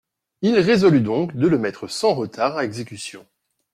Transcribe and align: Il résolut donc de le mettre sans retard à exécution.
Il 0.41 0.57
résolut 0.57 1.01
donc 1.01 1.35
de 1.35 1.47
le 1.47 1.59
mettre 1.59 1.87
sans 1.87 2.15
retard 2.15 2.57
à 2.57 2.65
exécution. 2.65 3.23